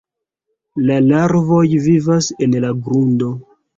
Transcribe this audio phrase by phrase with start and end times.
[0.87, 3.29] La larvoj vivas en la grundo.